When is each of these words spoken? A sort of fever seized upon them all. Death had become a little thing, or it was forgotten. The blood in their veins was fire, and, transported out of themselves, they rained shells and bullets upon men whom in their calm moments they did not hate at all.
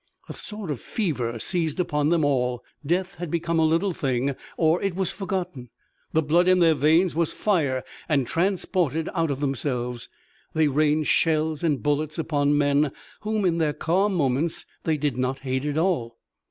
A 0.27 0.33
sort 0.33 0.71
of 0.71 0.81
fever 0.81 1.37
seized 1.37 1.79
upon 1.79 2.09
them 2.09 2.25
all. 2.25 2.63
Death 2.83 3.17
had 3.17 3.29
become 3.29 3.59
a 3.59 3.63
little 3.65 3.93
thing, 3.93 4.35
or 4.57 4.81
it 4.81 4.95
was 4.95 5.11
forgotten. 5.11 5.69
The 6.11 6.23
blood 6.23 6.47
in 6.47 6.57
their 6.57 6.73
veins 6.73 7.13
was 7.13 7.31
fire, 7.31 7.83
and, 8.09 8.25
transported 8.25 9.09
out 9.13 9.29
of 9.29 9.41
themselves, 9.41 10.09
they 10.55 10.67
rained 10.67 11.05
shells 11.05 11.63
and 11.63 11.83
bullets 11.83 12.17
upon 12.17 12.57
men 12.57 12.91
whom 13.19 13.45
in 13.45 13.59
their 13.59 13.73
calm 13.73 14.15
moments 14.15 14.65
they 14.85 14.97
did 14.97 15.19
not 15.19 15.37
hate 15.45 15.65
at 15.65 15.77
all. 15.77 16.17